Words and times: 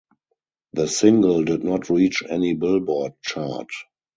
The 0.73 0.87
single 0.87 1.43
did 1.43 1.63
not 1.63 1.91
reach 1.91 2.23
any 2.27 2.55
Billboard 2.55 3.21
chart. 3.21 3.69